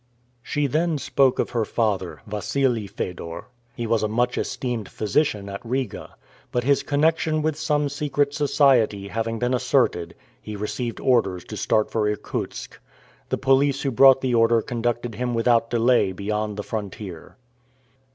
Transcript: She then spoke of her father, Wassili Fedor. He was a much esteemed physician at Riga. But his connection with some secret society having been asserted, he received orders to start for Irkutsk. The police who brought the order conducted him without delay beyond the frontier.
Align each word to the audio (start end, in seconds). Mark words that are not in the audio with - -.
She 0.41 0.65
then 0.65 0.97
spoke 0.97 1.37
of 1.37 1.51
her 1.51 1.63
father, 1.63 2.23
Wassili 2.27 2.87
Fedor. 2.87 3.49
He 3.75 3.85
was 3.85 4.01
a 4.01 4.07
much 4.07 4.35
esteemed 4.35 4.89
physician 4.89 5.47
at 5.47 5.63
Riga. 5.63 6.15
But 6.51 6.63
his 6.63 6.81
connection 6.81 7.43
with 7.43 7.55
some 7.55 7.87
secret 7.87 8.33
society 8.33 9.09
having 9.09 9.37
been 9.37 9.53
asserted, 9.53 10.15
he 10.41 10.55
received 10.55 10.99
orders 10.99 11.43
to 11.43 11.55
start 11.55 11.91
for 11.91 12.09
Irkutsk. 12.09 12.79
The 13.29 13.37
police 13.37 13.83
who 13.83 13.91
brought 13.91 14.21
the 14.21 14.33
order 14.33 14.63
conducted 14.63 15.13
him 15.13 15.35
without 15.35 15.69
delay 15.69 16.13
beyond 16.13 16.57
the 16.57 16.63
frontier. 16.63 17.35